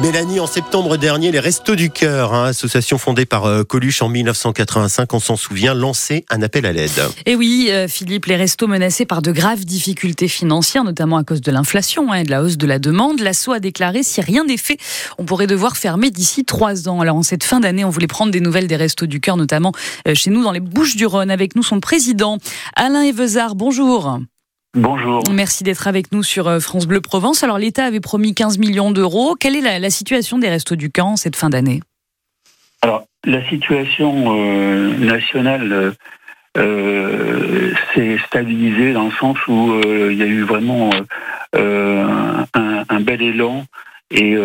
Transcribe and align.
Mélanie, 0.00 0.40
en 0.40 0.46
septembre 0.46 0.96
dernier, 0.96 1.30
les 1.30 1.40
Restos 1.40 1.76
du 1.76 1.90
Cœur, 1.90 2.32
hein, 2.32 2.46
association 2.46 2.96
fondée 2.96 3.26
par 3.26 3.44
euh, 3.44 3.64
Coluche 3.64 4.00
en 4.00 4.08
1985, 4.08 5.12
on 5.12 5.20
s'en 5.20 5.36
souvient, 5.36 5.74
lancé 5.74 6.24
un 6.30 6.40
appel 6.40 6.64
à 6.64 6.72
l'aide. 6.72 6.90
Et 7.26 7.36
oui, 7.36 7.68
euh, 7.70 7.86
Philippe, 7.86 8.24
les 8.24 8.36
restos 8.36 8.66
menacés 8.66 9.04
par 9.04 9.20
de 9.20 9.30
graves 9.30 9.66
difficultés 9.66 10.26
financières, 10.26 10.84
notamment 10.84 11.18
à 11.18 11.24
cause 11.24 11.42
de 11.42 11.52
l'inflation 11.52 12.12
hein, 12.12 12.16
et 12.16 12.24
de 12.24 12.30
la 12.30 12.42
hausse 12.42 12.56
de 12.56 12.66
la 12.66 12.78
demande, 12.78 13.20
l'assaut 13.20 13.52
a 13.52 13.60
déclaré 13.60 14.02
si 14.02 14.22
rien 14.22 14.44
n'est 14.44 14.56
fait, 14.56 14.78
on 15.18 15.24
pourrait 15.26 15.46
devoir 15.46 15.76
fermer 15.76 16.10
d'ici 16.10 16.46
trois 16.46 16.88
ans. 16.88 17.00
Alors 17.00 17.16
en 17.16 17.22
cette 17.22 17.44
fin 17.44 17.60
d'année, 17.60 17.84
on 17.84 17.90
voulait 17.90 18.06
prendre 18.06 18.32
des 18.32 18.40
nouvelles 18.40 18.68
des 18.68 18.76
Restos 18.76 19.06
du 19.06 19.20
Cœur, 19.20 19.36
notamment 19.36 19.72
euh, 20.08 20.14
chez 20.14 20.30
nous 20.30 20.42
dans 20.42 20.52
les 20.52 20.60
Bouches-du-Rhône. 20.60 21.30
Avec 21.30 21.56
nous, 21.56 21.62
son 21.62 21.78
président, 21.78 22.38
Alain 22.74 23.02
Evezard. 23.02 23.54
Bonjour. 23.54 24.18
Bonjour. 24.74 25.24
Merci 25.32 25.64
d'être 25.64 25.88
avec 25.88 26.12
nous 26.12 26.22
sur 26.22 26.46
euh, 26.46 26.60
France 26.60 26.86
Bleu 26.86 27.00
Provence. 27.00 27.42
Alors 27.42 27.58
l'État 27.58 27.84
avait 27.84 27.98
promis 27.98 28.34
15 28.34 28.58
millions 28.58 28.92
d'euros. 28.92 29.34
Quelle 29.34 29.56
est 29.56 29.78
la, 29.80 29.90
situation 29.90 30.38
des 30.38 30.48
Restos 30.48 30.76
du 30.76 30.90
Camp 30.90 31.16
cette 31.16 31.34
fin 31.34 31.50
d'année? 31.50 31.80
Alors 32.82 33.04
la 33.24 33.46
situation 33.48 34.26
euh, 34.28 34.96
nationale 34.96 35.94
euh, 36.56 37.72
s'est 37.92 38.18
stabilisée 38.28 38.92
dans 38.92 39.06
le 39.06 39.10
sens 39.10 39.36
où 39.48 39.80
il 39.84 40.16
y 40.16 40.22
a 40.22 40.26
eu 40.26 40.42
vraiment 40.42 40.90
un, 41.54 43.00
bel 43.00 43.22
élan 43.22 43.64
et 44.12 44.36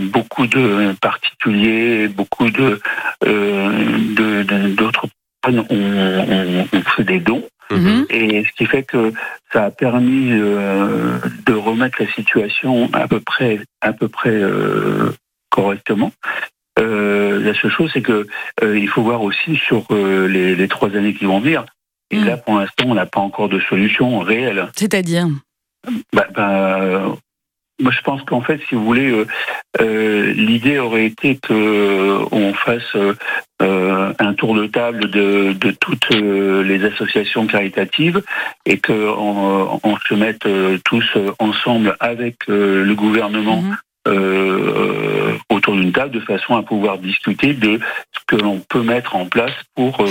beaucoup 0.00 0.46
de 0.46 0.94
particuliers, 1.00 2.08
beaucoup 2.08 2.50
de 2.50 2.80
d'autres 4.74 5.08
ont, 5.48 5.66
ont, 5.70 6.82
fait 6.96 7.04
des 7.04 7.20
dons. 7.20 7.44
Et 8.32 8.44
ce 8.44 8.52
qui 8.52 8.66
fait 8.66 8.82
que 8.82 9.12
ça 9.52 9.64
a 9.64 9.70
permis 9.70 10.30
euh, 10.32 11.18
de 11.46 11.52
remettre 11.52 12.02
la 12.02 12.10
situation 12.12 12.88
à 12.92 13.06
peu 13.08 13.20
près, 13.20 13.60
à 13.80 13.92
peu 13.92 14.08
près 14.08 14.30
euh, 14.30 15.12
correctement. 15.50 16.12
Euh, 16.78 17.38
la 17.42 17.54
seule 17.54 17.70
chose, 17.70 17.90
c'est 17.92 18.02
que 18.02 18.26
il 18.62 18.88
faut 18.88 19.02
voir 19.02 19.22
aussi 19.22 19.56
sur 19.56 19.86
les, 19.92 20.68
trois 20.68 20.94
années 20.96 21.14
qui 21.14 21.26
vont 21.26 21.40
venir. 21.40 21.66
Et 22.10 22.18
mhm. 22.18 22.26
là, 22.26 22.36
pour 22.36 22.58
l'instant, 22.58 22.84
on 22.86 22.94
n'a 22.94 23.06
pas 23.06 23.20
encore 23.20 23.48
de 23.48 23.60
solution 23.60 24.20
réelle. 24.20 24.68
C'est-à-dire? 24.76 25.26
Bah, 26.12 26.26
bah, 26.34 27.16
moi, 27.82 27.92
je 27.92 28.00
pense 28.02 28.22
qu'en 28.22 28.40
fait, 28.40 28.60
si 28.68 28.74
vous 28.76 28.84
voulez, 28.84 29.10
euh, 29.10 29.26
euh, 29.80 30.32
l'idée 30.34 30.78
aurait 30.78 31.06
été 31.06 31.36
que 31.36 31.52
euh, 31.52 32.24
on 32.30 32.54
fasse 32.54 32.96
un 33.60 34.34
tour 34.34 34.56
de 34.56 34.66
table 34.66 35.08
de, 35.08 35.54
toutes 35.80 36.10
les 36.10 36.84
associations 36.84 37.46
caritatives 37.46 38.22
et 38.66 38.78
qu'on 38.78 39.80
on 39.84 39.96
se 40.08 40.14
mette 40.14 40.46
tous 40.84 41.04
ensemble 41.38 41.96
avec 42.00 42.48
le 42.48 42.92
gouvernement 42.94 43.62
mhm. 43.62 45.38
autour 45.48 45.76
d'une 45.76 45.92
table 45.92 46.10
de 46.10 46.20
façon 46.20 46.56
à 46.56 46.64
pouvoir 46.64 46.98
discuter 46.98 47.54
de 47.54 47.78
ce 48.12 48.20
que 48.26 48.34
l'on 48.34 48.58
peut 48.58 48.82
mettre 48.82 49.14
en 49.14 49.26
place 49.26 49.54
pour 49.76 50.04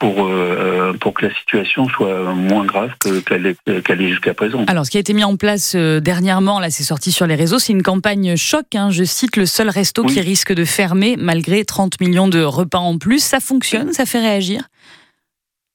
pour, 0.00 0.26
euh, 0.26 0.92
pour 1.00 1.14
que 1.14 1.26
la 1.26 1.34
situation 1.34 1.88
soit 1.88 2.32
moins 2.34 2.64
grave 2.64 2.90
qu'elle 3.26 3.46
est, 3.46 4.08
jusqu'à 4.08 4.34
présent. 4.34 4.64
Alors, 4.66 4.84
ce 4.86 4.90
qui 4.90 4.96
a 4.96 5.00
été 5.00 5.12
mis 5.14 5.24
en 5.24 5.36
place 5.36 5.74
euh, 5.76 6.00
dernièrement, 6.00 6.60
là, 6.60 6.70
c'est 6.70 6.82
sorti 6.82 7.12
sur 7.12 7.26
les 7.26 7.34
réseaux, 7.34 7.58
c'est 7.58 7.72
une 7.72 7.82
campagne 7.82 8.36
choc. 8.36 8.74
Hein. 8.74 8.90
je 8.90 9.04
cite 9.04 9.36
le 9.36 9.46
seul 9.46 9.68
resto 9.68 10.04
qui 10.04 10.20
risque 10.20 10.52
de 10.52 10.64
fermer 10.64 11.16
malgré 11.18 11.64
30 11.64 12.00
millions 12.00 12.28
de 12.28 12.42
repas 12.42 12.78
en 12.78 12.98
plus. 12.98 13.22
Ça 13.22 13.40
fonctionne 13.40 13.92
Ça 13.92 14.06
fait 14.06 14.20
réagir? 14.20 14.62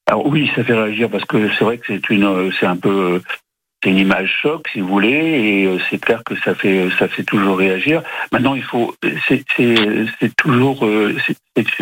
Alors 0.08 0.26
oui, 0.26 0.50
ça 0.56 0.64
fait 0.64 0.73
réagir 0.73 1.09
parce 1.09 1.26
que 1.26 1.50
c'est 1.58 1.64
vrai 1.64 1.78
que 1.78 1.86
c'est 1.88 2.09
une, 2.09 2.52
c'est 2.59 2.66
un 2.66 2.76
peu, 2.78 3.22
c'est 3.82 3.90
une 3.90 3.98
image 3.98 4.40
choc, 4.42 4.68
si 4.72 4.82
vous 4.82 4.88
voulez, 4.88 5.10
et 5.10 5.66
euh, 5.66 5.78
c'est 5.90 6.00
clair 6.00 6.22
que 6.26 6.36
ça 6.42 6.54
fait 6.54 6.90
ça 6.98 7.08
fait 7.08 7.24
toujours 7.24 7.58
réagir. 7.58 8.04
Maintenant, 8.32 8.56
il 8.56 8.64
faut, 8.64 8.94
c'est 9.28 10.36
toujours 10.36 10.86
euh, 10.86 11.16
c'est 11.26 11.80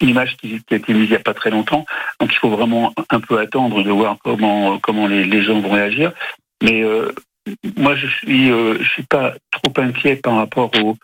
une 0.00 0.08
image 0.08 0.36
qui, 0.36 0.62
a 0.70 0.74
été 0.74 0.92
mise 0.92 1.04
il 1.04 1.10
n'y 1.10 1.16
a 1.16 1.20
pas 1.20 1.34
très 1.34 1.50
longtemps, 1.50 1.86
donc 2.20 2.32
il 2.32 2.36
faut 2.36 2.50
vraiment 2.50 2.92
un 3.10 3.20
peu 3.20 3.38
attendre 3.38 3.82
de 3.82 3.90
voir 3.90 4.16
comment 4.22 4.78
comment 4.78 5.06
les, 5.06 5.42
gens 5.42 5.60
vont 5.60 5.70
réagir. 5.70 6.12
Mais 6.62 6.82
euh, 6.82 7.12
moi, 7.76 7.94
je 7.96 8.06
suis 8.06 8.48
je 8.48 8.88
suis 8.92 9.04
pas 9.04 9.34
trop 9.50 9.72
inquiet 9.78 10.16
par 10.16 10.36
rapport 10.36 10.70
au 10.82 10.96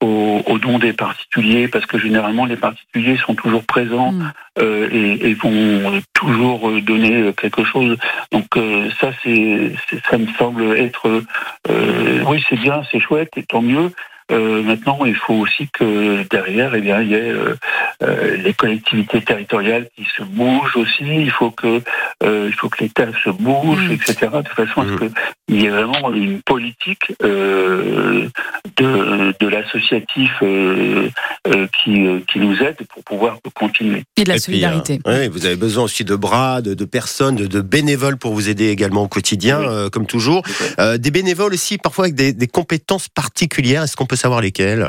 aux, 0.00 0.58
dons 0.58 0.78
des 0.78 0.92
particuliers, 0.92 1.68
parce 1.68 1.86
que 1.86 1.98
généralement 1.98 2.44
les 2.44 2.56
particuliers 2.56 3.16
sont 3.16 3.34
toujours 3.34 3.64
présents 3.64 4.12
mm. 4.12 4.32
euh, 4.60 5.18
et, 5.22 5.34
vont 5.34 6.00
toujours 6.14 6.70
donner 6.82 7.32
quelque 7.34 7.64
chose. 7.64 7.96
Donc 8.32 8.46
euh, 8.56 8.88
ça, 9.00 9.10
c'est, 9.22 9.72
ça 10.10 10.18
me 10.18 10.26
semble 10.38 10.76
être, 10.76 11.22
euh, 11.68 12.22
oui, 12.26 12.44
c'est 12.48 12.60
bien, 12.60 12.82
c'est 12.90 13.00
chouette, 13.00 13.30
et 13.36 13.42
tant 13.42 13.62
mieux. 13.62 13.90
Euh, 14.30 14.62
maintenant, 14.62 15.04
il 15.06 15.14
faut 15.14 15.34
aussi 15.34 15.68
que 15.68 16.22
derrière, 16.28 16.74
eh 16.74 16.80
bien, 16.80 17.00
il 17.00 17.08
y 17.08 17.14
ait 17.14 17.30
euh, 17.30 17.56
euh, 18.02 18.36
les 18.36 18.52
collectivités 18.52 19.22
territoriales 19.22 19.88
qui 19.96 20.04
se 20.16 20.22
bougent 20.22 20.76
aussi. 20.76 21.04
Il 21.04 21.30
faut 21.30 21.50
que, 21.50 21.80
il 22.22 22.52
faut 22.52 22.68
que 22.68 22.84
l'État 22.84 23.06
se 23.24 23.30
bouge, 23.30 23.88
mm. 23.88 23.92
etc. 23.92 24.28
De 24.44 24.48
façon 24.48 24.82
à 24.82 24.84
ce 24.84 25.04
mm. 25.04 25.12
Qu'il 25.48 25.62
y 25.62 25.66
ait 25.66 25.70
vraiment 25.70 26.12
une 26.12 26.42
politique 26.42 27.12
de, 27.20 28.28
de 28.76 29.48
l'associatif 29.48 30.30
qui, 30.40 32.06
qui 32.26 32.38
nous 32.38 32.62
aide 32.62 32.76
pour 32.88 33.02
pouvoir 33.04 33.38
continuer. 33.54 34.04
Et 34.16 34.24
de 34.24 34.28
la 34.28 34.38
solidarité. 34.38 35.00
oui, 35.06 35.28
vous 35.28 35.46
avez 35.46 35.56
besoin 35.56 35.84
aussi 35.84 36.04
de 36.04 36.14
bras, 36.14 36.62
de, 36.62 36.74
de 36.74 36.84
personnes, 36.84 37.36
de, 37.36 37.46
de, 37.46 37.60
bénévoles 37.60 38.18
pour 38.18 38.34
vous 38.34 38.48
aider 38.48 38.68
également 38.68 39.02
au 39.02 39.08
quotidien, 39.08 39.88
comme 39.90 40.06
toujours. 40.06 40.42
des 40.78 41.10
bénévoles 41.10 41.54
aussi, 41.54 41.78
parfois 41.78 42.06
avec 42.06 42.14
des, 42.14 42.32
des 42.32 42.46
compétences 42.46 43.08
particulières. 43.08 43.82
Est-ce 43.82 43.96
qu'on 43.96 44.06
peut 44.06 44.16
savoir 44.16 44.40
lesquelles? 44.40 44.88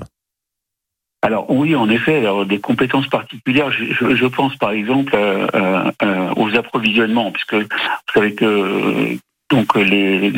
Alors 1.21 1.51
oui, 1.51 1.75
en 1.75 1.89
effet, 1.89 2.17
alors, 2.17 2.45
des 2.45 2.59
compétences 2.59 3.07
particulières. 3.07 3.71
Je, 3.71 4.25
pense 4.27 4.55
par 4.55 4.71
exemple 4.71 5.13
euh, 5.15 5.47
euh, 5.53 5.91
euh, 6.01 6.33
aux 6.37 6.55
approvisionnements, 6.55 7.31
puisque 7.31 7.55
vous 7.55 8.13
savez 8.13 8.33
que 8.35 9.17
donc 9.49 9.75
les, 9.75 10.31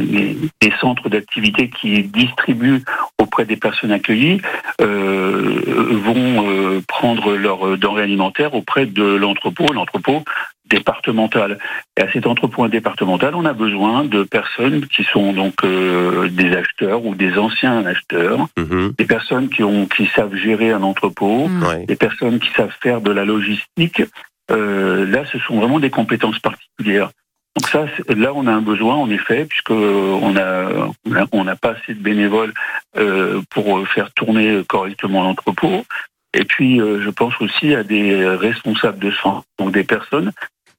centres 0.79 1.09
d'activité 1.09 1.69
qui 1.69 2.03
distribuent 2.03 2.83
auprès 3.19 3.45
des 3.45 3.55
personnes 3.55 3.91
accueillies 3.91 4.41
vont 4.79 6.81
prendre 6.87 7.35
leurs 7.35 7.77
denrées 7.77 8.03
alimentaires 8.03 8.55
auprès 8.55 8.85
de 8.85 9.03
l'entrepôt. 9.03 9.71
L'entrepôt 9.73 10.23
départementale. 10.71 11.59
Et 11.97 12.01
à 12.01 12.11
cet 12.11 12.25
entrepôt 12.25 12.67
départemental, 12.67 13.35
on 13.35 13.45
a 13.45 13.53
besoin 13.53 14.05
de 14.05 14.23
personnes 14.23 14.87
qui 14.87 15.03
sont 15.03 15.33
donc 15.33 15.63
euh, 15.63 16.29
des 16.29 16.55
acheteurs 16.55 17.05
ou 17.05 17.13
des 17.13 17.37
anciens 17.37 17.85
acheteurs, 17.85 18.47
mhm. 18.57 18.93
des 18.97 19.05
personnes 19.05 19.49
qui 19.49 19.63
ont 19.63 19.85
qui 19.85 20.07
savent 20.07 20.35
gérer 20.35 20.71
un 20.71 20.83
entrepôt, 20.83 21.47
mm. 21.47 21.85
des 21.85 21.95
personnes 21.95 22.39
qui 22.39 22.49
savent 22.51 22.73
faire 22.81 23.01
de 23.01 23.11
la 23.11 23.25
logistique. 23.25 24.01
Euh, 24.49 25.05
là, 25.05 25.23
ce 25.31 25.37
sont 25.39 25.59
vraiment 25.59 25.79
des 25.79 25.89
compétences 25.89 26.39
particulières. 26.39 27.11
Donc 27.55 27.67
ça, 27.69 27.85
là, 28.07 28.31
on 28.33 28.47
a 28.47 28.51
un 28.51 28.61
besoin 28.61 28.95
en 28.95 29.09
effet, 29.09 29.45
puisque 29.45 29.71
on 29.71 30.35
a 30.37 30.89
on 31.31 31.43
n'a 31.43 31.55
pas 31.55 31.71
assez 31.71 31.93
de 31.93 32.01
bénévoles 32.01 32.53
euh, 32.97 33.41
pour 33.49 33.85
faire 33.87 34.11
tourner 34.13 34.63
correctement 34.67 35.23
l'entrepôt. 35.23 35.85
Et 36.33 36.45
puis, 36.45 36.77
je 36.77 37.09
pense 37.09 37.33
aussi 37.41 37.75
à 37.75 37.83
des 37.83 38.25
responsables 38.25 38.99
de 38.99 39.11
santé, 39.11 39.45
donc 39.59 39.73
des 39.73 39.83
personnes 39.83 40.31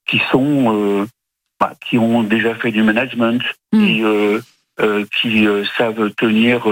qui 0.06 0.20
sont 0.30 0.74
euh, 0.74 1.06
bah, 1.60 1.74
qui 1.86 1.98
ont 1.98 2.22
déjà 2.22 2.54
fait 2.54 2.70
du 2.70 2.82
management, 2.82 3.42
mm. 3.72 3.78
qui, 3.78 4.04
euh, 4.04 4.40
euh, 4.80 5.04
qui 5.20 5.46
savent 5.76 6.10
tenir 6.16 6.66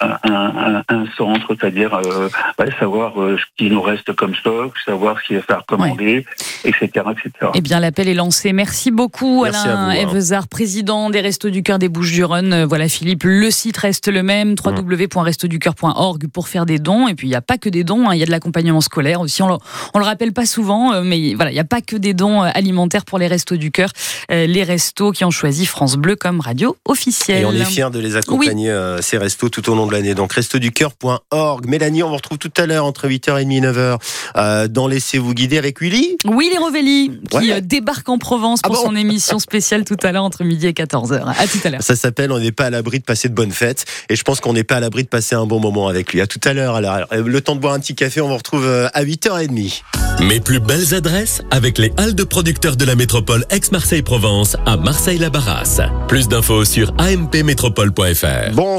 un, 0.00 1.04
centre, 1.16 1.46
c'est-à-dire 1.48 1.94
euh, 1.94 2.28
bah, 2.58 2.64
savoir 2.78 3.20
euh, 3.20 3.36
ce 3.36 3.44
qui 3.56 3.70
nous 3.70 3.82
reste 3.82 4.12
comme 4.14 4.34
stock, 4.34 4.72
savoir 4.84 5.18
ce 5.20 5.26
qu'il 5.26 5.36
va 5.36 5.42
faire 5.42 5.64
commander, 5.66 6.24
etc., 6.64 6.88
etc. 7.10 7.50
Eh 7.54 7.60
bien, 7.60 7.80
l'appel 7.80 8.08
est 8.08 8.14
lancé. 8.14 8.52
Merci 8.52 8.90
beaucoup, 8.90 9.44
Alain 9.44 9.90
Evezard, 9.90 10.48
président 10.48 11.10
des 11.10 11.20
Restos 11.20 11.50
du 11.50 11.62
Cœur 11.62 11.78
des 11.78 11.88
Bouches-du-Rhône. 11.88 12.52
Euh, 12.52 12.66
voilà, 12.66 12.88
Philippe, 12.88 13.24
le 13.24 13.50
site 13.50 13.76
reste 13.76 14.08
le 14.08 14.22
même, 14.22 14.54
www.restoducoeur.org 14.64 16.28
pour 16.28 16.48
faire 16.48 16.66
des 16.66 16.78
dons. 16.78 17.08
Et 17.08 17.14
puis, 17.14 17.26
il 17.26 17.30
n'y 17.30 17.36
a 17.36 17.42
pas 17.42 17.58
que 17.58 17.68
des 17.68 17.84
dons, 17.84 18.08
hein, 18.08 18.14
il 18.14 18.20
y 18.20 18.22
a 18.22 18.26
de 18.26 18.30
l'accompagnement 18.30 18.80
scolaire 18.80 19.20
aussi. 19.20 19.42
On 19.42 19.48
le, 19.48 19.56
le 19.94 20.04
rappelle 20.04 20.32
pas 20.32 20.46
souvent, 20.46 21.02
mais 21.02 21.34
voilà, 21.34 21.50
il 21.50 21.54
n'y 21.54 21.60
a 21.60 21.64
pas 21.64 21.80
que 21.82 21.96
des 21.96 22.14
dons 22.14 22.40
alimentaires 22.40 23.04
pour 23.04 23.18
les 23.18 23.26
Restos 23.26 23.56
du 23.56 23.70
Cœur. 23.70 23.90
Les 24.30 24.64
restos 24.64 25.12
qui 25.12 25.24
ont 25.24 25.30
choisi 25.30 25.66
France 25.66 25.96
Bleu 25.96 26.16
comme 26.16 26.40
radio 26.40 26.76
officielle. 26.86 27.42
Et 27.42 27.44
on 27.44 27.52
est 27.52 27.64
fiers 27.64 27.90
de 27.90 27.98
les 27.98 28.16
accompagner, 28.16 28.74
ces 29.00 29.18
restos, 29.18 29.48
tout 29.48 29.68
au 29.70 29.74
long 29.74 29.86
de 29.86 29.89
l'année. 29.90 30.14
Donc, 30.14 30.32
restoducœur.org. 30.32 31.66
Mélanie, 31.66 32.02
on 32.02 32.08
vous 32.08 32.16
retrouve 32.16 32.38
tout 32.38 32.52
à 32.56 32.66
l'heure 32.66 32.84
entre 32.84 33.08
8h30 33.08 33.52
et 33.52 33.60
9h 33.60 33.98
euh, 34.36 34.68
dans 34.68 34.88
Laissez-vous 34.88 35.34
guider 35.34 35.58
avec 35.58 35.80
Willy. 35.80 36.16
Willy 36.24 36.58
Rovelli, 36.58 37.20
qui 37.30 37.52
euh, 37.52 37.60
débarque 37.60 38.08
en 38.08 38.18
Provence 38.18 38.60
pour 38.62 38.76
ah 38.76 38.82
son 38.82 38.96
émission 38.96 39.38
spéciale 39.38 39.84
tout 39.84 39.96
à 40.02 40.12
l'heure 40.12 40.24
entre 40.24 40.44
midi 40.44 40.66
et 40.66 40.72
14h. 40.72 41.22
À 41.26 41.46
tout 41.46 41.58
à 41.64 41.70
l'heure. 41.70 41.82
Ça 41.82 41.96
s'appelle 41.96 42.32
On 42.32 42.38
n'est 42.38 42.52
pas 42.52 42.66
à 42.66 42.70
l'abri 42.70 42.98
de 42.98 43.04
passer 43.04 43.28
de 43.28 43.34
bonnes 43.34 43.52
fêtes. 43.52 43.84
Et 44.08 44.16
je 44.16 44.22
pense 44.22 44.40
qu'on 44.40 44.52
n'est 44.52 44.64
pas 44.64 44.76
à 44.76 44.80
l'abri 44.80 45.04
de 45.04 45.08
passer 45.08 45.34
un 45.34 45.46
bon 45.46 45.60
moment 45.60 45.88
avec 45.88 46.12
lui. 46.12 46.20
À 46.20 46.26
tout 46.26 46.40
à 46.44 46.52
l'heure. 46.52 46.74
Alors, 46.74 47.06
euh, 47.12 47.22
le 47.24 47.40
temps 47.40 47.54
de 47.54 47.60
boire 47.60 47.74
un 47.74 47.80
petit 47.80 47.94
café, 47.94 48.20
on 48.20 48.28
vous 48.28 48.36
retrouve 48.36 48.66
à 48.66 49.04
8h30. 49.04 49.82
Mes 50.20 50.38
plus 50.38 50.60
belles 50.60 50.94
adresses 50.94 51.40
avec 51.50 51.78
les 51.78 51.92
halles 51.96 52.14
de 52.14 52.24
producteurs 52.24 52.76
de 52.76 52.84
la 52.84 52.94
métropole 52.94 53.46
Aix-Marseille-Provence 53.48 54.56
à 54.66 54.76
Marseille-la-Barrasse. 54.76 55.80
Plus 56.08 56.28
d'infos 56.28 56.66
sur 56.66 56.92
ampmétropole.fr. 56.98 58.52
Bon, 58.52 58.78